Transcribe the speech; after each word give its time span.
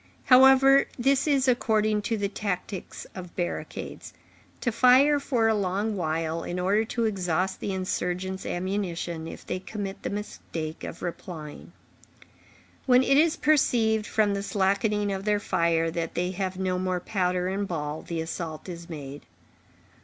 However, 0.23 0.85
this 0.97 1.27
is 1.27 1.47
according 1.47 2.01
to 2.09 2.17
the 2.17 2.27
tactics 2.27 3.05
of 3.13 3.35
barricades; 3.35 4.15
to 4.61 4.71
fire 4.71 5.19
for 5.19 5.47
a 5.47 5.53
long 5.53 5.95
while, 5.95 6.43
in 6.43 6.59
order 6.59 6.83
to 6.85 7.05
exhaust 7.05 7.59
the 7.59 7.71
insurgents' 7.71 8.43
ammunition, 8.43 9.27
if 9.27 9.45
they 9.45 9.59
commit 9.59 10.01
the 10.01 10.09
mistake 10.09 10.83
of 10.83 11.03
replying. 11.03 11.71
When 12.87 13.03
it 13.03 13.15
is 13.17 13.37
perceived, 13.37 14.07
from 14.07 14.33
the 14.33 14.41
slackening 14.41 15.11
of 15.11 15.23
their 15.23 15.39
fire, 15.39 15.91
that 15.91 16.15
they 16.15 16.31
have 16.31 16.57
no 16.57 16.79
more 16.79 16.99
powder 16.99 17.47
and 17.47 17.67
ball, 17.67 18.01
the 18.01 18.21
assault 18.21 18.67
is 18.67 18.89
made. 18.89 19.27